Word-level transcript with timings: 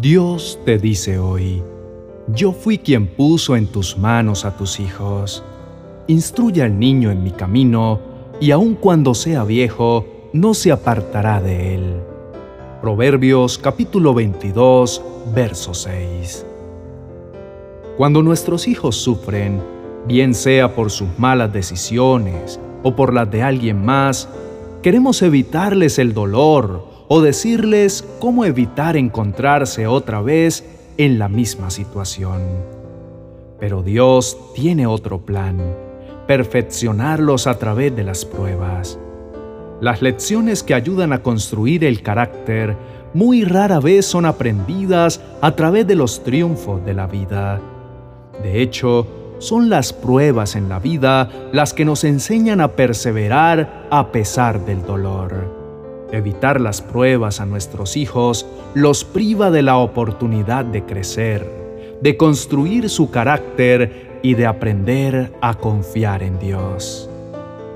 Dios 0.00 0.58
te 0.64 0.78
dice 0.78 1.18
hoy, 1.18 1.62
yo 2.28 2.52
fui 2.52 2.78
quien 2.78 3.06
puso 3.06 3.54
en 3.54 3.66
tus 3.66 3.98
manos 3.98 4.46
a 4.46 4.56
tus 4.56 4.80
hijos. 4.80 5.44
Instruye 6.06 6.62
al 6.62 6.78
niño 6.78 7.10
en 7.10 7.22
mi 7.22 7.32
camino, 7.32 8.00
y 8.40 8.50
aun 8.50 8.76
cuando 8.76 9.12
sea 9.14 9.44
viejo, 9.44 10.06
no 10.32 10.54
se 10.54 10.72
apartará 10.72 11.42
de 11.42 11.74
él. 11.74 11.96
Proverbios 12.80 13.58
capítulo 13.58 14.14
22, 14.14 15.02
verso 15.34 15.74
6. 15.74 16.46
Cuando 17.98 18.22
nuestros 18.22 18.68
hijos 18.68 18.96
sufren, 18.96 19.60
bien 20.06 20.32
sea 20.32 20.74
por 20.74 20.90
sus 20.90 21.10
malas 21.18 21.52
decisiones 21.52 22.58
o 22.82 22.96
por 22.96 23.12
las 23.12 23.30
de 23.30 23.42
alguien 23.42 23.84
más, 23.84 24.30
queremos 24.80 25.20
evitarles 25.20 25.98
el 25.98 26.14
dolor 26.14 26.89
o 27.12 27.20
decirles 27.20 28.04
cómo 28.20 28.44
evitar 28.44 28.96
encontrarse 28.96 29.88
otra 29.88 30.20
vez 30.20 30.64
en 30.96 31.18
la 31.18 31.28
misma 31.28 31.68
situación. 31.70 32.40
Pero 33.58 33.82
Dios 33.82 34.38
tiene 34.54 34.86
otro 34.86 35.18
plan, 35.20 35.58
perfeccionarlos 36.28 37.48
a 37.48 37.58
través 37.58 37.96
de 37.96 38.04
las 38.04 38.24
pruebas. 38.24 38.96
Las 39.80 40.02
lecciones 40.02 40.62
que 40.62 40.72
ayudan 40.72 41.12
a 41.12 41.20
construir 41.20 41.82
el 41.82 42.00
carácter 42.00 42.76
muy 43.12 43.42
rara 43.42 43.80
vez 43.80 44.06
son 44.06 44.24
aprendidas 44.24 45.20
a 45.40 45.56
través 45.56 45.88
de 45.88 45.96
los 45.96 46.22
triunfos 46.22 46.84
de 46.84 46.94
la 46.94 47.08
vida. 47.08 47.60
De 48.40 48.62
hecho, 48.62 49.08
son 49.40 49.68
las 49.68 49.92
pruebas 49.92 50.54
en 50.54 50.68
la 50.68 50.78
vida 50.78 51.28
las 51.50 51.74
que 51.74 51.84
nos 51.84 52.04
enseñan 52.04 52.60
a 52.60 52.68
perseverar 52.68 53.88
a 53.90 54.12
pesar 54.12 54.64
del 54.64 54.86
dolor. 54.86 55.59
Evitar 56.12 56.60
las 56.60 56.82
pruebas 56.82 57.40
a 57.40 57.46
nuestros 57.46 57.96
hijos 57.96 58.46
los 58.74 59.04
priva 59.04 59.50
de 59.50 59.62
la 59.62 59.76
oportunidad 59.76 60.64
de 60.64 60.84
crecer, 60.84 61.46
de 62.02 62.16
construir 62.16 62.88
su 62.88 63.10
carácter 63.10 64.18
y 64.22 64.34
de 64.34 64.46
aprender 64.46 65.32
a 65.40 65.54
confiar 65.54 66.22
en 66.22 66.38
Dios. 66.38 67.08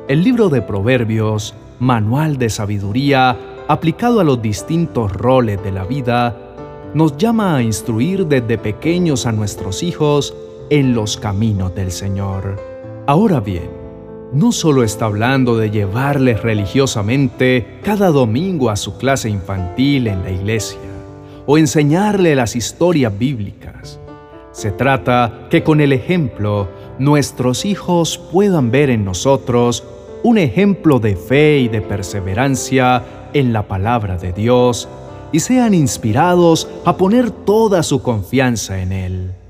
El 0.09 0.23
libro 0.23 0.49
de 0.49 0.63
Proverbios, 0.63 1.55
manual 1.79 2.37
de 2.39 2.51
sabiduría 2.51 3.37
aplicado 3.69 4.21
a 4.21 4.25
los 4.25 4.43
distintos 4.43 5.13
roles 5.13 5.63
de 5.63 5.73
la 5.73 5.85
vida, 5.85 6.37
nos 6.93 7.17
llama 7.17 7.57
a 7.57 7.63
instruir 7.63 8.27
desde 8.27 8.59
pequeños 8.59 9.27
a 9.27 9.33
nuestros 9.33 9.83
hijos 9.83 10.35
en 10.71 10.95
los 10.95 11.17
caminos 11.17 11.75
del 11.75 11.91
Señor. 11.91 12.57
Ahora 13.07 13.41
bien, 13.41 13.84
no 14.35 14.51
solo 14.51 14.83
está 14.83 15.05
hablando 15.05 15.57
de 15.57 15.71
llevarles 15.71 16.43
religiosamente 16.43 17.79
cada 17.85 18.09
domingo 18.09 18.69
a 18.69 18.77
su 18.77 18.99
clase 18.99 19.31
infantil 19.31 20.09
en 20.09 20.25
la 20.25 20.31
iglesia 20.31 20.79
o 21.47 21.57
enseñarle 21.57 22.35
las 22.35 22.57
historias 22.57 23.17
bíblicas. 23.17 24.01
Se 24.51 24.73
trata 24.73 25.47
que 25.51 25.63
con 25.63 25.81
el 25.81 25.93
ejemplo 25.93 26.69
nuestros 26.99 27.65
hijos 27.65 28.19
puedan 28.19 28.73
ver 28.73 28.91
en 28.91 29.05
nosotros 29.05 29.85
un 30.25 30.39
ejemplo 30.39 30.99
de 30.99 31.15
fe 31.15 31.59
y 31.59 31.69
de 31.69 31.81
perseverancia 31.81 33.05
en 33.35 33.53
la 33.53 33.69
palabra 33.69 34.17
de 34.17 34.33
Dios 34.33 34.89
y 35.31 35.41
sean 35.41 35.75
inspirados 35.75 36.69
a 36.85 36.97
poner 36.97 37.31
toda 37.31 37.83
su 37.83 38.03
confianza 38.03 38.81
en 38.81 38.93
Él. 38.93 39.44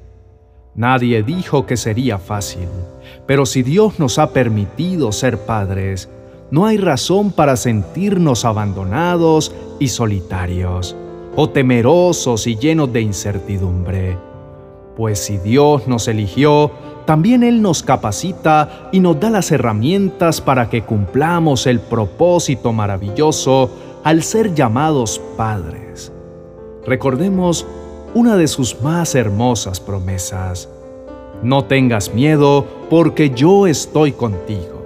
Nadie 0.77 1.23
dijo 1.23 1.67
que 1.67 1.77
sería 1.77 2.19
fácil, 2.19 2.69
pero 3.27 3.47
si 3.47 3.63
Dios 3.63 4.01
nos 4.01 4.19
ha 4.19 4.33
permitido 4.33 5.13
ser 5.13 5.39
padres, 5.39 6.09
no 6.51 6.67
hay 6.67 6.79
razón 6.79 7.31
para 7.31 7.57
sentirnos 7.57 8.45
abandonados 8.45 9.55
y 9.79 9.89
solitarios, 9.89 10.97
o 11.37 11.49
temerosos 11.49 12.47
y 12.47 12.57
llenos 12.57 12.93
de 12.93 13.03
incertidumbre. 13.03 14.19
Pues 14.97 15.21
si 15.21 15.39
Dios 15.39 15.87
nos 15.87 16.09
eligió, 16.09 16.71
también 17.07 17.43
Él 17.43 17.63
nos 17.63 17.83
capacita 17.83 18.89
y 18.93 19.01
nos 19.01 19.19
da 19.21 19.31
las 19.31 19.53
herramientas 19.53 20.41
para 20.41 20.71
que 20.71 20.83
cumplamos 20.83 21.67
el 21.67 21.81
propósito 21.81 22.73
maravilloso 22.73 23.71
al 24.05 24.23
ser 24.23 24.55
llamados 24.55 25.21
padres. 25.37 26.13
Recordemos 26.87 27.67
una 28.15 28.37
de 28.37 28.47
sus 28.47 28.81
más 28.81 29.15
hermosas 29.17 29.81
promesas. 29.81 30.69
No 31.43 31.65
tengas 31.65 32.15
miedo 32.15 32.67
porque 32.89 33.31
yo 33.31 33.67
estoy 33.67 34.13
contigo. 34.13 34.83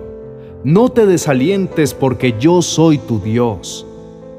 No 0.64 0.88
te 0.88 1.06
desalientes 1.06 1.94
porque 1.94 2.34
yo 2.38 2.62
soy 2.62 2.98
tu 2.98 3.20
Dios. 3.20 3.86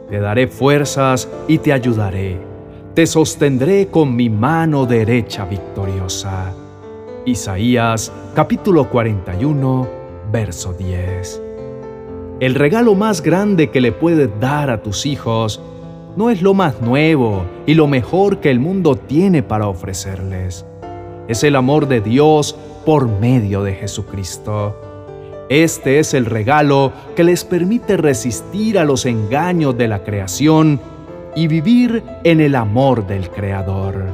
Te 0.09 0.20
daré 0.20 0.47
fuerzas 0.47 1.30
y 1.47 1.59
te 1.59 1.72
ayudaré. 1.72 2.38
Te 2.94 3.08
sostendré 3.08 3.88
con 3.88 4.16
mi 4.16 4.30
mano 4.30 4.86
derecha 4.86 5.46
victoriosa. 5.46 6.53
Isaías 7.25 8.12
capítulo 8.34 8.90
41, 8.90 9.88
verso 10.31 10.74
10. 10.74 11.41
El 12.40 12.56
regalo 12.56 12.96
más 12.96 13.22
grande 13.22 13.70
que 13.70 13.81
le 13.81 13.91
puedes 13.91 14.30
dar 14.40 14.70
a 14.70 14.81
tus 14.81 15.06
hijos 15.06 15.62
no 16.16 16.30
es 16.30 16.41
lo 16.41 16.53
más 16.53 16.81
nuevo 16.81 17.44
y 17.66 17.76
lo 17.76 17.88
mejor 17.88 18.40
que 18.40 18.50
el 18.50 18.59
mundo 18.59 18.96
tiene 18.96 19.44
para 19.44 19.68
ofrecerles. 19.68 20.66
Es 21.29 21.44
el 21.44 21.56
amor 21.56 21.88
de 21.88 22.01
Dios 22.01 22.56
por 22.88 23.07
medio 23.07 23.62
de 23.62 23.75
Jesucristo. 23.75 24.75
Este 25.47 26.00
es 26.00 26.16
el 26.16 26.25
regalo 26.25 26.91
que 27.16 27.23
les 27.23 27.45
permite 27.45 27.97
resistir 27.97 28.79
a 28.79 28.84
los 28.84 29.06
engaños 29.06 29.78
de 29.78 29.88
la 29.88 30.03
creación 30.03 30.81
y 31.35 31.45
vivir 31.45 32.03
en 32.23 32.41
el 32.41 32.56
amor 32.56 33.06
del 33.06 33.29
Creador. 33.29 34.07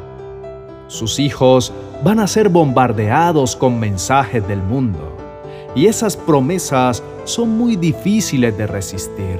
Sus 0.87 1.17
hijos 1.17 1.71
van 2.03 2.19
a 2.19 2.27
ser 2.27 2.49
bombardeados 2.49 3.55
con 3.55 3.79
mensajes 3.79 4.45
del 4.45 4.61
mundo, 4.61 5.15
y 5.73 5.85
esas 5.85 6.17
promesas 6.17 7.01
son 7.23 7.57
muy 7.57 7.77
difíciles 7.77 8.57
de 8.57 8.67
resistir. 8.67 9.39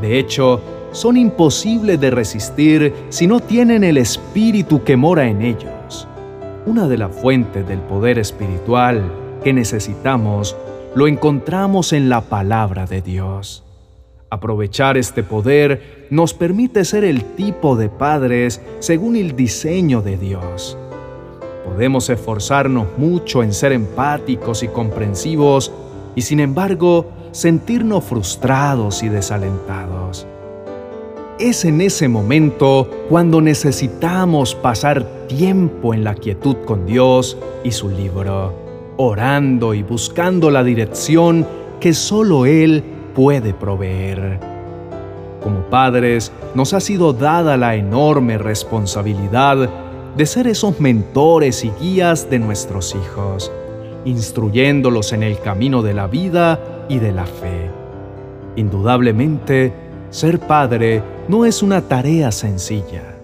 De 0.00 0.18
hecho, 0.18 0.62
son 0.92 1.18
imposibles 1.18 2.00
de 2.00 2.10
resistir 2.10 2.94
si 3.10 3.26
no 3.26 3.40
tienen 3.40 3.84
el 3.84 3.98
espíritu 3.98 4.82
que 4.84 4.96
mora 4.96 5.28
en 5.28 5.42
ellos. 5.42 5.77
Una 6.68 6.86
de 6.86 6.98
las 6.98 7.16
fuentes 7.16 7.66
del 7.66 7.78
poder 7.78 8.18
espiritual 8.18 9.02
que 9.42 9.54
necesitamos 9.54 10.54
lo 10.94 11.08
encontramos 11.08 11.94
en 11.94 12.10
la 12.10 12.20
palabra 12.20 12.84
de 12.84 13.00
Dios. 13.00 13.64
Aprovechar 14.28 14.98
este 14.98 15.22
poder 15.22 16.06
nos 16.10 16.34
permite 16.34 16.84
ser 16.84 17.04
el 17.04 17.24
tipo 17.24 17.74
de 17.74 17.88
padres 17.88 18.60
según 18.80 19.16
el 19.16 19.34
diseño 19.34 20.02
de 20.02 20.18
Dios. 20.18 20.76
Podemos 21.64 22.10
esforzarnos 22.10 22.86
mucho 22.98 23.42
en 23.42 23.54
ser 23.54 23.72
empáticos 23.72 24.62
y 24.62 24.68
comprensivos 24.68 25.72
y 26.14 26.20
sin 26.20 26.38
embargo 26.38 27.06
sentirnos 27.32 28.04
frustrados 28.04 29.02
y 29.02 29.08
desalentados. 29.08 30.26
Es 31.38 31.64
en 31.64 31.80
ese 31.80 32.08
momento 32.08 32.90
cuando 33.08 33.40
necesitamos 33.40 34.56
pasar 34.56 35.04
tiempo 35.28 35.94
en 35.94 36.02
la 36.02 36.16
quietud 36.16 36.56
con 36.64 36.84
Dios 36.84 37.38
y 37.62 37.70
su 37.70 37.90
libro, 37.90 38.52
orando 38.96 39.72
y 39.72 39.84
buscando 39.84 40.50
la 40.50 40.64
dirección 40.64 41.46
que 41.78 41.94
solo 41.94 42.44
Él 42.44 42.82
puede 43.14 43.54
proveer. 43.54 44.40
Como 45.40 45.60
padres, 45.70 46.32
nos 46.56 46.74
ha 46.74 46.80
sido 46.80 47.12
dada 47.12 47.56
la 47.56 47.76
enorme 47.76 48.36
responsabilidad 48.36 49.70
de 50.16 50.26
ser 50.26 50.48
esos 50.48 50.80
mentores 50.80 51.64
y 51.64 51.70
guías 51.80 52.28
de 52.28 52.40
nuestros 52.40 52.96
hijos, 52.96 53.52
instruyéndolos 54.04 55.12
en 55.12 55.22
el 55.22 55.38
camino 55.38 55.82
de 55.82 55.94
la 55.94 56.08
vida 56.08 56.58
y 56.88 56.98
de 56.98 57.12
la 57.12 57.26
fe. 57.26 57.70
Indudablemente, 58.56 59.87
ser 60.10 60.40
padre 60.40 61.02
no 61.28 61.44
es 61.44 61.62
una 61.62 61.82
tarea 61.82 62.32
sencilla. 62.32 63.16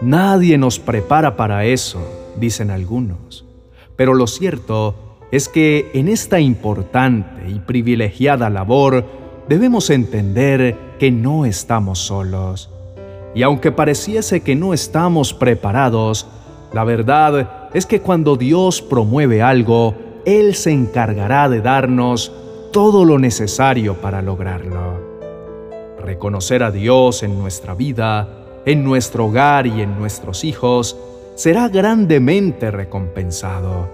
Nadie 0.00 0.58
nos 0.58 0.78
prepara 0.78 1.36
para 1.36 1.64
eso, 1.64 2.00
dicen 2.36 2.70
algunos. 2.70 3.44
Pero 3.96 4.14
lo 4.14 4.26
cierto 4.26 4.94
es 5.32 5.48
que 5.48 5.90
en 5.94 6.08
esta 6.08 6.38
importante 6.38 7.50
y 7.50 7.58
privilegiada 7.58 8.48
labor 8.48 9.04
debemos 9.48 9.90
entender 9.90 10.76
que 10.98 11.10
no 11.10 11.44
estamos 11.44 11.98
solos. 11.98 12.70
Y 13.34 13.42
aunque 13.42 13.72
pareciese 13.72 14.40
que 14.40 14.54
no 14.54 14.72
estamos 14.72 15.34
preparados, 15.34 16.28
la 16.72 16.84
verdad 16.84 17.68
es 17.74 17.86
que 17.86 18.00
cuando 18.00 18.36
Dios 18.36 18.80
promueve 18.80 19.42
algo, 19.42 19.94
Él 20.24 20.54
se 20.54 20.70
encargará 20.70 21.48
de 21.48 21.60
darnos 21.60 22.32
todo 22.72 23.04
lo 23.04 23.18
necesario 23.18 23.94
para 23.94 24.22
lograrlo. 24.22 25.07
Reconocer 26.08 26.62
a 26.62 26.70
Dios 26.70 27.22
en 27.22 27.38
nuestra 27.38 27.74
vida, 27.74 28.26
en 28.64 28.82
nuestro 28.82 29.26
hogar 29.26 29.66
y 29.66 29.82
en 29.82 29.98
nuestros 29.98 30.42
hijos 30.42 30.96
será 31.34 31.68
grandemente 31.68 32.70
recompensado 32.70 33.90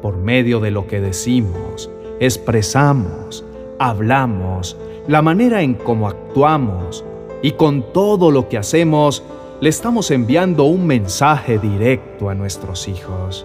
por 0.00 0.16
medio 0.16 0.60
de 0.60 0.70
lo 0.70 0.86
que 0.86 1.00
decimos, 1.00 1.90
expresamos, 2.20 3.44
hablamos, 3.80 4.76
la 5.08 5.22
manera 5.22 5.60
en 5.62 5.74
cómo 5.74 6.06
actuamos 6.06 7.04
y 7.42 7.50
con 7.50 7.92
todo 7.92 8.30
lo 8.30 8.48
que 8.48 8.58
hacemos, 8.58 9.24
le 9.60 9.68
estamos 9.68 10.12
enviando 10.12 10.66
un 10.66 10.86
mensaje 10.86 11.58
directo 11.58 12.30
a 12.30 12.36
nuestros 12.36 12.86
hijos. 12.86 13.44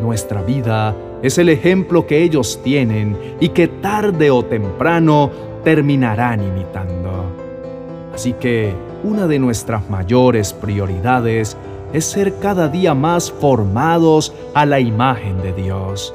Nuestra 0.00 0.40
vida 0.42 0.94
es 1.20 1.36
el 1.36 1.48
ejemplo 1.48 2.06
que 2.06 2.22
ellos 2.22 2.60
tienen 2.62 3.16
y 3.40 3.48
que 3.48 3.66
tarde 3.66 4.30
o 4.30 4.44
temprano 4.44 5.32
terminarán 5.64 6.44
imitando. 6.44 6.99
Así 8.20 8.34
que 8.34 8.74
una 9.02 9.26
de 9.26 9.38
nuestras 9.38 9.88
mayores 9.88 10.52
prioridades 10.52 11.56
es 11.94 12.04
ser 12.04 12.34
cada 12.38 12.68
día 12.68 12.92
más 12.92 13.32
formados 13.32 14.34
a 14.52 14.66
la 14.66 14.78
imagen 14.78 15.40
de 15.40 15.54
Dios, 15.54 16.12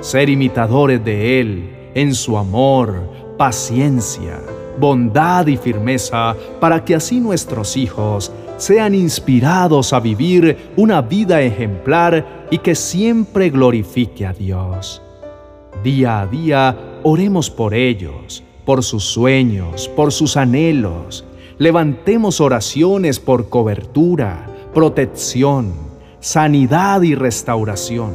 ser 0.00 0.30
imitadores 0.30 1.04
de 1.04 1.38
Él 1.38 1.70
en 1.94 2.12
su 2.12 2.36
amor, 2.38 3.08
paciencia, 3.38 4.40
bondad 4.80 5.46
y 5.46 5.56
firmeza, 5.56 6.34
para 6.58 6.84
que 6.84 6.96
así 6.96 7.20
nuestros 7.20 7.76
hijos 7.76 8.32
sean 8.56 8.92
inspirados 8.92 9.92
a 9.92 10.00
vivir 10.00 10.72
una 10.74 11.02
vida 11.02 11.40
ejemplar 11.40 12.48
y 12.50 12.58
que 12.58 12.74
siempre 12.74 13.48
glorifique 13.50 14.26
a 14.26 14.32
Dios. 14.32 15.00
Día 15.84 16.20
a 16.20 16.26
día 16.26 16.76
oremos 17.04 17.48
por 17.48 17.74
ellos, 17.74 18.42
por 18.64 18.82
sus 18.82 19.04
sueños, 19.04 19.86
por 19.94 20.10
sus 20.10 20.36
anhelos. 20.36 21.24
Levantemos 21.58 22.40
oraciones 22.40 23.20
por 23.20 23.48
cobertura, 23.48 24.46
protección, 24.74 25.72
sanidad 26.18 27.02
y 27.02 27.14
restauración. 27.14 28.12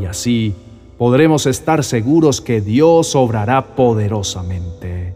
Y 0.00 0.06
así 0.06 0.54
podremos 0.96 1.46
estar 1.46 1.84
seguros 1.84 2.40
que 2.40 2.60
Dios 2.60 3.14
obrará 3.14 3.76
poderosamente. 3.76 5.14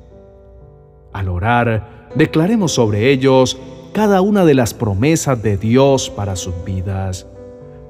Al 1.12 1.28
orar, 1.28 2.08
declaremos 2.14 2.72
sobre 2.72 3.10
ellos 3.10 3.58
cada 3.92 4.20
una 4.20 4.44
de 4.44 4.54
las 4.54 4.72
promesas 4.72 5.42
de 5.42 5.56
Dios 5.56 6.10
para 6.10 6.36
sus 6.36 6.54
vidas. 6.64 7.26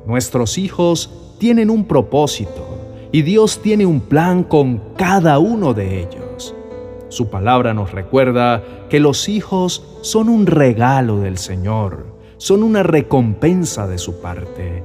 Nuestros 0.07 0.57
hijos 0.57 1.11
tienen 1.39 1.69
un 1.69 1.85
propósito 1.85 2.79
y 3.13 3.21
Dios 3.21 3.61
tiene 3.61 3.85
un 3.85 4.01
plan 4.01 4.45
con 4.45 4.81
cada 4.97 5.39
uno 5.39 5.75
de 5.75 6.01
ellos. 6.01 6.55
Su 7.13 7.29
palabra 7.29 7.75
nos 7.75 7.93
recuerda 7.93 8.63
que 8.89 8.99
los 8.99 9.29
hijos 9.29 9.85
son 10.01 10.31
un 10.31 10.47
regalo 10.47 11.19
del 11.19 11.37
Señor, 11.37 12.07
son 12.39 12.63
una 12.63 12.83
recompensa 12.83 13.87
de 13.87 13.99
su 13.99 14.23
parte. 14.23 14.83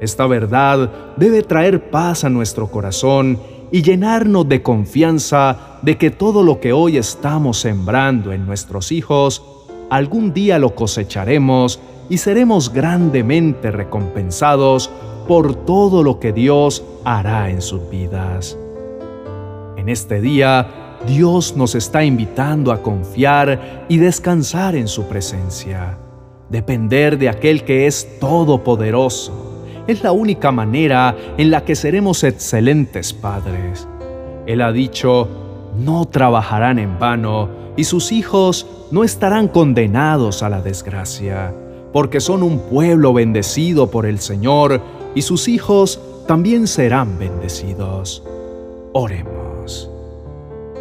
Esta 0.00 0.26
verdad 0.26 0.90
debe 1.18 1.42
traer 1.42 1.90
paz 1.90 2.24
a 2.24 2.30
nuestro 2.30 2.70
corazón 2.70 3.38
y 3.70 3.82
llenarnos 3.82 4.48
de 4.48 4.62
confianza 4.62 5.78
de 5.82 5.98
que 5.98 6.10
todo 6.10 6.42
lo 6.44 6.60
que 6.60 6.72
hoy 6.72 6.96
estamos 6.96 7.60
sembrando 7.60 8.32
en 8.32 8.46
nuestros 8.46 8.90
hijos, 8.90 9.44
algún 9.90 10.32
día 10.32 10.58
lo 10.58 10.74
cosecharemos 10.74 11.78
y 12.08 12.16
seremos 12.16 12.72
grandemente 12.72 13.70
recompensados 13.70 14.88
por 15.28 15.66
todo 15.66 16.02
lo 16.02 16.20
que 16.20 16.32
Dios 16.32 16.82
hará 17.04 17.50
en 17.50 17.60
sus 17.60 17.90
vidas. 17.90 18.56
En 19.76 19.90
este 19.90 20.22
día, 20.22 20.89
Dios 21.06 21.56
nos 21.56 21.74
está 21.74 22.04
invitando 22.04 22.72
a 22.72 22.82
confiar 22.82 23.86
y 23.88 23.98
descansar 23.98 24.74
en 24.74 24.88
su 24.88 25.04
presencia, 25.04 25.98
depender 26.48 27.18
de 27.18 27.28
aquel 27.28 27.64
que 27.64 27.86
es 27.86 28.18
todopoderoso 28.18 29.50
es 29.90 30.02
la 30.02 30.12
única 30.12 30.52
manera 30.52 31.16
en 31.36 31.50
la 31.50 31.64
que 31.64 31.74
seremos 31.74 32.22
excelentes 32.22 33.12
padres. 33.12 33.88
Él 34.46 34.62
ha 34.62 34.72
dicho, 34.72 35.28
no 35.78 36.06
trabajarán 36.06 36.78
en 36.78 36.98
vano 36.98 37.48
y 37.76 37.84
sus 37.84 38.12
hijos 38.12 38.66
no 38.90 39.04
estarán 39.04 39.48
condenados 39.48 40.42
a 40.42 40.48
la 40.48 40.62
desgracia, 40.62 41.52
porque 41.92 42.20
son 42.20 42.42
un 42.42 42.60
pueblo 42.60 43.12
bendecido 43.12 43.90
por 43.90 44.06
el 44.06 44.20
Señor 44.20 44.80
y 45.14 45.22
sus 45.22 45.48
hijos 45.48 46.00
también 46.26 46.66
serán 46.66 47.18
bendecidos. 47.18 48.22
Oremos. 48.92 49.39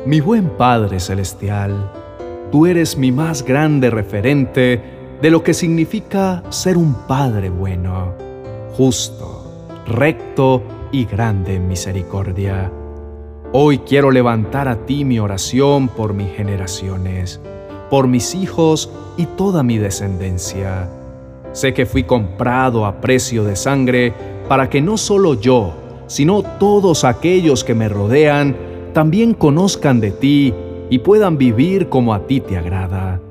Mi 0.05 0.21
buen 0.21 0.49
Padre 0.51 0.99
Celestial, 1.01 1.91
tú 2.51 2.65
eres 2.65 2.97
mi 2.97 3.11
más 3.11 3.43
grande 3.43 3.89
referente 3.89 4.81
de 5.21 5.29
lo 5.29 5.43
que 5.43 5.53
significa 5.53 6.41
ser 6.49 6.77
un 6.77 6.93
Padre 7.05 7.49
bueno 7.49 8.13
justo, 8.79 9.67
recto 9.85 10.63
y 10.93 11.03
grande 11.03 11.55
en 11.55 11.67
misericordia. 11.67 12.71
Hoy 13.51 13.79
quiero 13.79 14.09
levantar 14.09 14.69
a 14.69 14.85
ti 14.85 15.03
mi 15.03 15.19
oración 15.19 15.89
por 15.89 16.13
mis 16.13 16.31
generaciones, 16.31 17.41
por 17.89 18.07
mis 18.07 18.35
hijos 18.35 18.89
y 19.17 19.25
toda 19.25 19.63
mi 19.63 19.79
descendencia. 19.79 20.89
Sé 21.51 21.73
que 21.73 21.85
fui 21.85 22.03
comprado 22.03 22.85
a 22.85 23.01
precio 23.01 23.43
de 23.43 23.57
sangre 23.57 24.13
para 24.47 24.69
que 24.69 24.81
no 24.81 24.95
solo 24.95 25.33
yo, 25.33 25.73
sino 26.07 26.41
todos 26.41 27.03
aquellos 27.03 27.65
que 27.65 27.75
me 27.75 27.89
rodean 27.89 28.68
también 28.93 29.33
conozcan 29.33 29.99
de 29.99 30.11
ti 30.11 30.53
y 30.89 30.99
puedan 30.99 31.37
vivir 31.37 31.89
como 31.89 32.13
a 32.13 32.25
ti 32.25 32.41
te 32.41 32.57
agrada. 32.57 33.21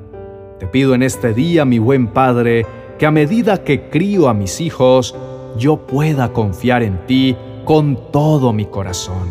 Te 0.58 0.66
pido 0.66 0.94
en 0.94 1.02
este 1.02 1.34
día, 1.34 1.64
mi 1.64 1.78
buen 1.78 2.08
Padre, 2.08 2.66
que 2.98 3.06
a 3.06 3.10
medida 3.10 3.62
que 3.62 3.88
crío 3.88 4.28
a 4.28 4.34
mis 4.34 4.60
hijos, 4.60 5.14
yo 5.56 5.78
pueda 5.86 6.32
confiar 6.32 6.82
en 6.82 6.98
ti 7.06 7.36
con 7.64 8.10
todo 8.10 8.52
mi 8.52 8.64
corazón. 8.64 9.28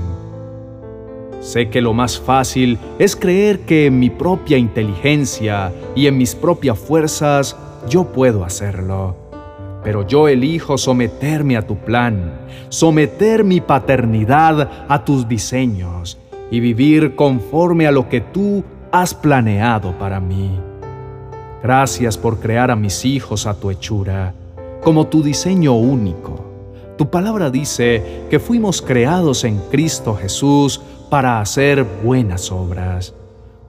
Sé 1.41 1.69
que 1.69 1.81
lo 1.81 1.93
más 1.93 2.19
fácil 2.19 2.77
es 2.99 3.15
creer 3.15 3.61
que 3.61 3.85
en 3.85 3.99
mi 3.99 4.09
propia 4.09 4.57
inteligencia 4.57 5.71
y 5.95 6.07
en 6.07 6.17
mis 6.17 6.35
propias 6.35 6.77
fuerzas 6.77 7.55
yo 7.89 8.05
puedo 8.05 8.43
hacerlo. 8.43 9.26
Pero 9.87 10.05
yo 10.05 10.27
elijo 10.27 10.77
someterme 10.77 11.55
a 11.55 11.61
tu 11.61 11.77
plan, 11.77 12.41
someter 12.67 13.45
mi 13.45 13.61
paternidad 13.61 14.69
a 14.85 15.05
tus 15.05 15.29
diseños 15.29 16.17
y 16.51 16.59
vivir 16.59 17.15
conforme 17.15 17.87
a 17.87 17.91
lo 17.93 18.09
que 18.09 18.19
tú 18.19 18.65
has 18.91 19.13
planeado 19.13 19.97
para 19.97 20.19
mí. 20.19 20.59
Gracias 21.63 22.17
por 22.17 22.41
crear 22.41 22.69
a 22.69 22.75
mis 22.75 23.05
hijos 23.05 23.47
a 23.47 23.53
tu 23.53 23.71
hechura 23.71 24.33
como 24.83 25.07
tu 25.07 25.23
diseño 25.23 25.77
único. 25.77 26.43
Tu 26.97 27.09
palabra 27.09 27.49
dice 27.49 28.25
que 28.29 28.39
fuimos 28.39 28.81
creados 28.81 29.45
en 29.45 29.57
Cristo 29.71 30.15
Jesús 30.15 30.81
para 31.09 31.39
hacer 31.39 31.85
buenas 32.03 32.51
obras. 32.51 33.13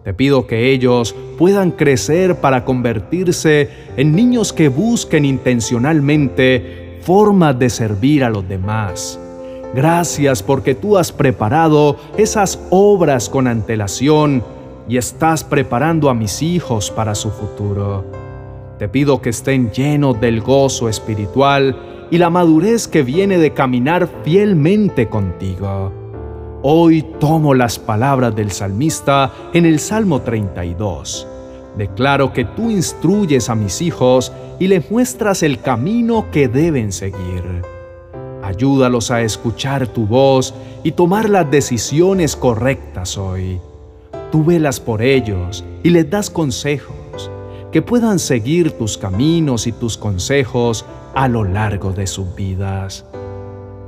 Te 0.08 0.14
pido 0.14 0.46
que 0.46 0.72
ellos 0.72 1.14
puedan 1.36 1.70
crecer 1.70 2.36
para 2.36 2.64
convertirse 2.64 3.68
en 3.98 4.16
niños 4.16 4.54
que 4.54 4.68
busquen 4.68 5.26
intencionalmente 5.26 6.98
formas 7.02 7.58
de 7.58 7.68
servir 7.68 8.24
a 8.24 8.30
los 8.30 8.48
demás. 8.48 9.20
Gracias 9.74 10.42
porque 10.42 10.74
tú 10.74 10.96
has 10.96 11.12
preparado 11.12 11.98
esas 12.16 12.58
obras 12.70 13.28
con 13.28 13.46
antelación 13.46 14.42
y 14.88 14.96
estás 14.96 15.44
preparando 15.44 16.08
a 16.08 16.14
mis 16.14 16.40
hijos 16.40 16.90
para 16.90 17.14
su 17.14 17.30
futuro. 17.30 18.06
Te 18.78 18.88
pido 18.88 19.20
que 19.20 19.28
estén 19.28 19.72
llenos 19.72 20.18
del 20.22 20.40
gozo 20.40 20.88
espiritual 20.88 22.06
y 22.10 22.16
la 22.16 22.30
madurez 22.30 22.88
que 22.88 23.02
viene 23.02 23.36
de 23.36 23.52
caminar 23.52 24.08
fielmente 24.24 25.10
contigo. 25.10 26.07
Hoy 26.62 27.02
tomo 27.20 27.54
las 27.54 27.78
palabras 27.78 28.34
del 28.34 28.50
salmista 28.50 29.32
en 29.52 29.64
el 29.64 29.78
Salmo 29.78 30.22
32. 30.22 31.24
Declaro 31.76 32.32
que 32.32 32.44
tú 32.44 32.68
instruyes 32.68 33.48
a 33.48 33.54
mis 33.54 33.80
hijos 33.80 34.32
y 34.58 34.66
les 34.66 34.90
muestras 34.90 35.44
el 35.44 35.60
camino 35.60 36.26
que 36.32 36.48
deben 36.48 36.90
seguir. 36.90 37.62
Ayúdalos 38.42 39.12
a 39.12 39.22
escuchar 39.22 39.86
tu 39.86 40.04
voz 40.04 40.52
y 40.82 40.90
tomar 40.90 41.30
las 41.30 41.48
decisiones 41.48 42.34
correctas 42.34 43.16
hoy. 43.16 43.60
Tú 44.32 44.44
velas 44.44 44.80
por 44.80 45.00
ellos 45.00 45.64
y 45.84 45.90
les 45.90 46.10
das 46.10 46.28
consejos 46.28 47.30
que 47.70 47.82
puedan 47.82 48.18
seguir 48.18 48.72
tus 48.72 48.98
caminos 48.98 49.68
y 49.68 49.72
tus 49.72 49.96
consejos 49.96 50.84
a 51.14 51.28
lo 51.28 51.44
largo 51.44 51.92
de 51.92 52.08
sus 52.08 52.34
vidas. 52.34 53.04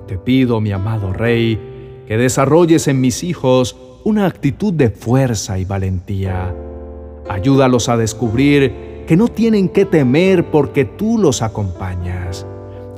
Te 0.07 0.19
pido, 0.19 0.61
mi 0.61 0.71
amado 0.71 1.13
Rey, 1.13 1.80
que 2.11 2.19
desarrolles 2.19 2.89
en 2.89 3.01
mis 3.01 3.23
hijos 3.23 3.77
una 4.03 4.27
actitud 4.27 4.73
de 4.73 4.91
fuerza 4.91 5.61
y 5.61 5.65
valentía. 5.65 6.53
Ayúdalos 7.29 7.89
a 7.89 7.97
descubrir 7.97 9.05
que 9.07 9.17
no 9.17 9.29
tienen 9.29 9.69
que 9.69 9.85
temer 9.85 10.51
porque 10.51 10.85
tú 10.85 11.19
los 11.19 11.41
acompañas. 11.41 12.49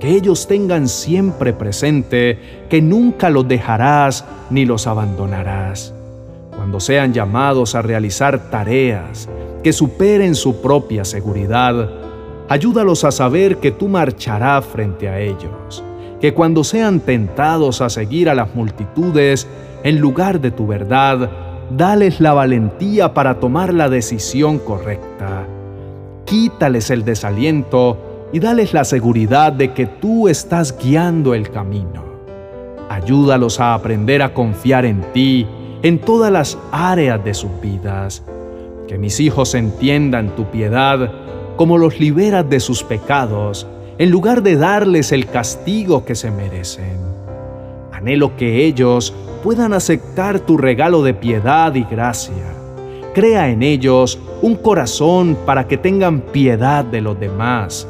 Que 0.00 0.12
ellos 0.12 0.48
tengan 0.48 0.88
siempre 0.88 1.52
presente 1.52 2.38
que 2.70 2.80
nunca 2.80 3.28
los 3.28 3.46
dejarás 3.46 4.24
ni 4.48 4.64
los 4.64 4.86
abandonarás. 4.86 5.92
Cuando 6.56 6.80
sean 6.80 7.12
llamados 7.12 7.74
a 7.74 7.82
realizar 7.82 8.48
tareas, 8.48 9.28
que 9.62 9.74
superen 9.74 10.34
su 10.34 10.62
propia 10.62 11.04
seguridad. 11.04 11.90
Ayúdalos 12.48 13.04
a 13.04 13.10
saber 13.10 13.58
que 13.58 13.72
tú 13.72 13.88
marcharás 13.88 14.64
frente 14.64 15.06
a 15.06 15.20
ellos, 15.20 15.84
que 16.22 16.32
cuando 16.34 16.62
sean 16.62 17.00
tentados 17.00 17.80
a 17.80 17.90
seguir 17.90 18.30
a 18.30 18.36
las 18.36 18.54
multitudes 18.54 19.48
en 19.82 19.98
lugar 19.98 20.40
de 20.40 20.52
tu 20.52 20.68
verdad, 20.68 21.28
dales 21.76 22.20
la 22.20 22.32
valentía 22.32 23.12
para 23.12 23.40
tomar 23.40 23.74
la 23.74 23.88
decisión 23.88 24.60
correcta. 24.60 25.44
quítales 26.24 26.90
el 26.90 27.04
desaliento 27.04 28.28
y 28.32 28.38
dales 28.38 28.72
la 28.72 28.84
seguridad 28.84 29.52
de 29.52 29.72
que 29.72 29.86
tú 29.86 30.28
estás 30.28 30.78
guiando 30.78 31.34
el 31.34 31.50
camino. 31.50 32.04
Ayúdalos 32.88 33.58
a 33.58 33.74
aprender 33.74 34.22
a 34.22 34.32
confiar 34.32 34.84
en 34.84 35.02
ti 35.12 35.44
en 35.82 35.98
todas 35.98 36.30
las 36.30 36.56
áreas 36.70 37.22
de 37.24 37.34
sus 37.34 37.50
vidas. 37.60 38.22
Que 38.86 38.96
mis 38.96 39.18
hijos 39.18 39.56
entiendan 39.56 40.36
tu 40.36 40.44
piedad 40.44 41.10
como 41.56 41.78
los 41.78 41.98
liberas 41.98 42.48
de 42.48 42.60
sus 42.60 42.84
pecados, 42.84 43.66
en 44.02 44.10
lugar 44.10 44.42
de 44.42 44.56
darles 44.56 45.12
el 45.12 45.28
castigo 45.28 46.04
que 46.04 46.16
se 46.16 46.32
merecen. 46.32 46.98
Anhelo 47.92 48.36
que 48.36 48.64
ellos 48.64 49.14
puedan 49.44 49.72
aceptar 49.72 50.40
tu 50.40 50.58
regalo 50.58 51.04
de 51.04 51.14
piedad 51.14 51.72
y 51.76 51.84
gracia. 51.84 52.52
Crea 53.14 53.50
en 53.50 53.62
ellos 53.62 54.18
un 54.42 54.56
corazón 54.56 55.38
para 55.46 55.68
que 55.68 55.76
tengan 55.76 56.20
piedad 56.20 56.84
de 56.84 57.00
los 57.00 57.20
demás, 57.20 57.86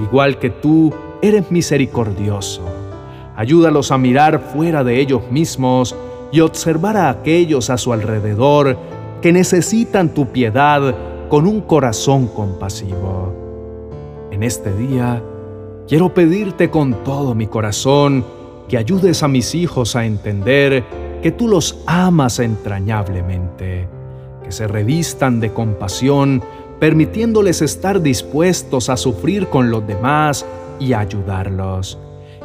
igual 0.00 0.38
que 0.38 0.50
tú 0.50 0.94
eres 1.20 1.50
misericordioso. 1.50 2.62
Ayúdalos 3.34 3.90
a 3.90 3.98
mirar 3.98 4.38
fuera 4.38 4.84
de 4.84 5.00
ellos 5.00 5.22
mismos 5.32 5.96
y 6.30 6.42
observar 6.42 6.96
a 6.96 7.10
aquellos 7.10 7.70
a 7.70 7.76
su 7.76 7.92
alrededor 7.92 8.78
que 9.20 9.32
necesitan 9.32 10.10
tu 10.10 10.28
piedad 10.28 10.94
con 11.28 11.44
un 11.44 11.60
corazón 11.60 12.28
compasivo. 12.28 13.34
En 14.30 14.44
este 14.44 14.72
día, 14.72 15.20
quiero 15.88 16.12
pedirte 16.12 16.70
con 16.70 17.04
todo 17.04 17.34
mi 17.34 17.46
corazón 17.46 18.24
que 18.68 18.76
ayudes 18.76 19.22
a 19.22 19.28
mis 19.28 19.54
hijos 19.54 19.94
a 19.94 20.04
entender 20.04 20.84
que 21.22 21.30
tú 21.30 21.48
los 21.48 21.82
amas 21.86 22.40
entrañablemente, 22.40 23.88
que 24.42 24.52
se 24.52 24.66
revistan 24.66 25.40
de 25.40 25.52
compasión, 25.52 26.42
permitiéndoles 26.80 27.62
estar 27.62 28.02
dispuestos 28.02 28.90
a 28.90 28.96
sufrir 28.96 29.48
con 29.48 29.70
los 29.70 29.86
demás 29.86 30.44
y 30.80 30.92
ayudarlos, 30.92 31.98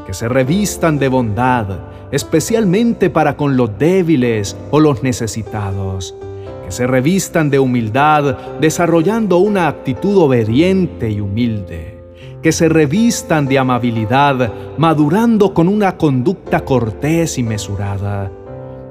que 0.05 0.13
se 0.13 0.29
revistan 0.29 0.99
de 0.99 1.07
bondad, 1.07 1.79
especialmente 2.11 3.09
para 3.09 3.35
con 3.35 3.57
los 3.57 3.77
débiles 3.77 4.55
o 4.69 4.79
los 4.79 5.01
necesitados, 5.03 6.15
que 6.63 6.71
se 6.71 6.85
revistan 6.85 7.49
de 7.49 7.59
humildad, 7.59 8.37
desarrollando 8.59 9.37
una 9.37 9.67
actitud 9.67 10.17
obediente 10.17 11.09
y 11.09 11.19
humilde, 11.19 12.00
que 12.41 12.51
se 12.51 12.67
revistan 12.69 13.45
de 13.45 13.59
amabilidad, 13.59 14.51
madurando 14.77 15.53
con 15.53 15.67
una 15.67 15.97
conducta 15.97 16.65
cortés 16.65 17.37
y 17.37 17.43
mesurada, 17.43 18.31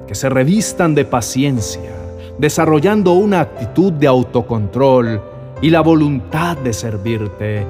que 0.07 0.15
se 0.15 0.29
revistan 0.29 0.95
de 0.95 1.03
paciencia, 1.03 1.91
desarrollando 2.37 3.13
una 3.13 3.41
actitud 3.41 3.91
de 3.91 4.07
autocontrol 4.07 5.21
y 5.61 5.69
la 5.69 5.81
voluntad 5.81 6.57
de 6.57 6.71
servirte. 6.71 7.65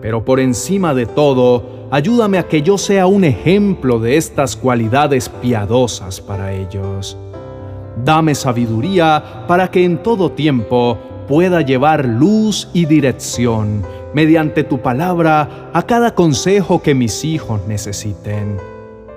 Pero 0.00 0.24
por 0.24 0.40
encima 0.40 0.94
de 0.94 1.06
todo, 1.06 1.88
ayúdame 1.90 2.38
a 2.38 2.48
que 2.48 2.62
yo 2.62 2.78
sea 2.78 3.06
un 3.06 3.24
ejemplo 3.24 3.98
de 3.98 4.16
estas 4.16 4.56
cualidades 4.56 5.28
piadosas 5.28 6.20
para 6.20 6.52
ellos. 6.52 7.18
Dame 8.02 8.34
sabiduría 8.34 9.44
para 9.46 9.70
que 9.70 9.84
en 9.84 10.02
todo 10.02 10.30
tiempo 10.30 10.96
pueda 11.26 11.60
llevar 11.60 12.06
luz 12.06 12.70
y 12.72 12.86
dirección 12.86 13.82
mediante 14.14 14.64
tu 14.64 14.80
palabra 14.80 15.70
a 15.72 15.82
cada 15.82 16.14
consejo 16.14 16.82
que 16.82 16.94
mis 16.94 17.24
hijos 17.24 17.60
necesiten. 17.66 18.56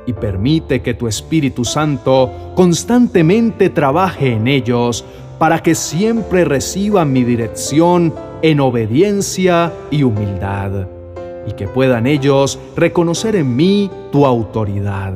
Y 0.05 0.13
permite 0.13 0.81
que 0.81 0.93
tu 0.93 1.07
Espíritu 1.07 1.63
Santo 1.63 2.31
constantemente 2.55 3.69
trabaje 3.69 4.33
en 4.33 4.47
ellos 4.47 5.05
para 5.37 5.61
que 5.63 5.75
siempre 5.75 6.45
reciban 6.45 7.13
mi 7.13 7.23
dirección 7.23 8.13
en 8.41 8.59
obediencia 8.59 9.71
y 9.91 10.03
humildad 10.03 10.87
y 11.47 11.53
que 11.53 11.67
puedan 11.67 12.07
ellos 12.07 12.59
reconocer 12.75 13.35
en 13.35 13.55
mí 13.55 13.89
tu 14.11 14.25
autoridad. 14.25 15.13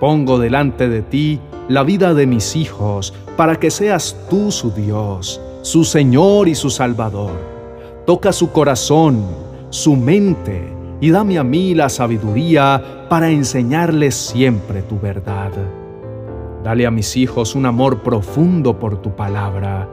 Pongo 0.00 0.38
delante 0.38 0.88
de 0.88 1.02
ti 1.02 1.40
la 1.68 1.82
vida 1.82 2.14
de 2.14 2.26
mis 2.26 2.56
hijos 2.56 3.14
para 3.36 3.56
que 3.56 3.70
seas 3.70 4.16
tú 4.28 4.50
su 4.50 4.70
Dios, 4.72 5.40
su 5.62 5.84
Señor 5.84 6.48
y 6.48 6.54
su 6.54 6.70
Salvador. 6.70 7.51
Toca 8.06 8.32
su 8.32 8.50
corazón, 8.50 9.24
su 9.70 9.94
mente 9.94 10.60
y 11.00 11.10
dame 11.10 11.38
a 11.38 11.44
mí 11.44 11.72
la 11.72 11.88
sabiduría 11.88 13.06
para 13.08 13.30
enseñarles 13.30 14.16
siempre 14.16 14.82
tu 14.82 14.98
verdad. 14.98 15.52
Dale 16.64 16.84
a 16.84 16.90
mis 16.90 17.16
hijos 17.16 17.54
un 17.54 17.64
amor 17.64 18.02
profundo 18.02 18.80
por 18.80 19.00
tu 19.00 19.14
palabra. 19.14 19.88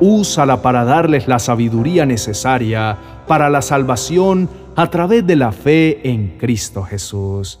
Úsala 0.00 0.62
para 0.62 0.84
darles 0.84 1.28
la 1.28 1.38
sabiduría 1.38 2.06
necesaria 2.06 2.96
para 3.26 3.50
la 3.50 3.60
salvación 3.60 4.48
a 4.74 4.88
través 4.88 5.26
de 5.26 5.36
la 5.36 5.52
fe 5.52 6.08
en 6.08 6.38
Cristo 6.38 6.82
Jesús. 6.84 7.60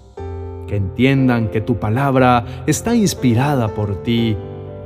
Que 0.68 0.76
entiendan 0.76 1.48
que 1.48 1.60
tu 1.60 1.76
palabra 1.76 2.64
está 2.66 2.94
inspirada 2.94 3.68
por 3.68 4.02
ti 4.02 4.38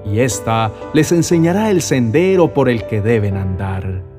y 0.05 0.19
ésta 0.19 0.73
les 0.93 1.13
enseñará 1.13 1.71
el 1.71 1.81
sendero 1.81 2.53
por 2.53 2.69
el 2.69 2.89
que 2.89 3.01
deben 3.01 3.37
andar. 3.37 4.16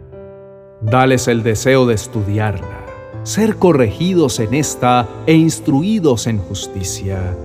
Dales 0.81 1.27
el 1.27 1.43
deseo 1.43 1.85
de 1.85 1.95
estudiarla, 1.95 2.85
ser 3.23 3.57
corregidos 3.57 4.39
en 4.39 4.53
esta 4.53 5.07
e 5.25 5.33
instruidos 5.33 6.27
en 6.27 6.37
justicia, 6.37 7.35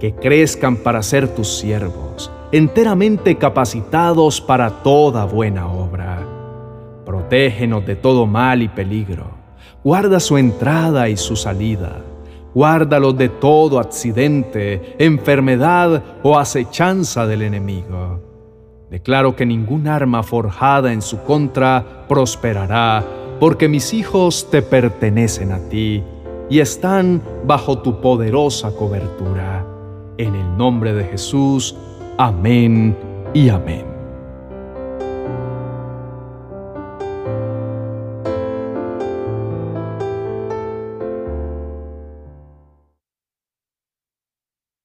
que 0.00 0.14
crezcan 0.14 0.76
para 0.76 1.02
ser 1.02 1.28
tus 1.34 1.58
siervos, 1.58 2.30
enteramente 2.50 3.36
capacitados 3.36 4.40
para 4.40 4.82
toda 4.82 5.24
buena 5.24 5.68
obra. 5.68 6.26
Protégenos 7.06 7.86
de 7.86 7.96
todo 7.96 8.26
mal 8.26 8.62
y 8.62 8.68
peligro 8.68 9.42
Guarda 9.84 10.20
su 10.20 10.38
entrada 10.38 11.08
y 11.08 11.16
su 11.16 11.34
salida. 11.34 11.96
Guárdalos 12.54 13.18
de 13.18 13.28
todo 13.28 13.80
accidente, 13.80 14.94
enfermedad 14.98 16.02
o 16.22 16.38
acechanza 16.38 17.26
del 17.26 17.42
enemigo. 17.42 18.31
Declaro 18.92 19.34
que 19.34 19.46
ningún 19.46 19.88
arma 19.88 20.22
forjada 20.22 20.92
en 20.92 21.00
su 21.00 21.22
contra 21.22 22.04
prosperará, 22.06 23.02
porque 23.40 23.66
mis 23.66 23.94
hijos 23.94 24.50
te 24.50 24.60
pertenecen 24.60 25.50
a 25.50 25.66
ti 25.70 26.04
y 26.50 26.60
están 26.60 27.22
bajo 27.46 27.78
tu 27.78 28.02
poderosa 28.02 28.70
cobertura. 28.76 29.64
En 30.18 30.34
el 30.34 30.58
nombre 30.58 30.92
de 30.92 31.04
Jesús, 31.04 31.74
amén 32.18 32.94
y 33.32 33.48
amén. 33.48 33.91